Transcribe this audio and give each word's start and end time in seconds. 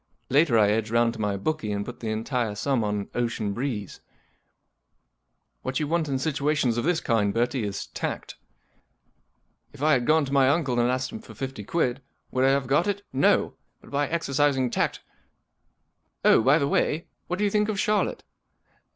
Later 0.29 0.57
I 0.57 0.71
edge 0.71 0.89
round 0.89 1.13
to 1.13 1.21
my 1.21 1.37
bookie 1.37 1.71
and 1.71 1.85
put 1.85 1.99
the 1.99 2.09
entire 2.09 2.55
sum 2.55 2.83
on 2.83 3.11
Ocean 3.13 3.53
Breeze, 3.53 4.01
What 5.61 5.79
you 5.79 5.87
want 5.87 6.09
in 6.09 6.17
situations 6.17 6.75
of 6.75 6.83
this 6.85 6.99
kind, 6.99 7.31
Bertie, 7.31 7.63
is 7.63 7.85
tact* 7.85 8.33
If 9.73 9.83
I 9.83 9.93
had 9.93 10.07
gone 10.07 10.25
to 10.25 10.33
my 10.33 10.49
uncle 10.49 10.79
and 10.79 10.89
asked 10.89 11.11
him 11.11 11.19
for 11.19 11.35
fifty 11.35 11.63
quid, 11.63 12.01
would 12.31 12.43
1 12.43 12.49
have 12.51 12.65
got 12.65 12.87
it? 12.87 13.03
No 13.13 13.49
I 13.49 13.53
But 13.81 13.91
by 13.91 14.07
exercising 14.07 14.71
tact—— 14.71 15.01
Oh! 16.25 16.41
by 16.41 16.57
the 16.57 16.67
way, 16.67 17.05
what 17.27 17.37
do 17.37 17.45
you 17.45 17.51
think 17.51 17.69
of 17.69 17.79
Charlotte 17.79 18.23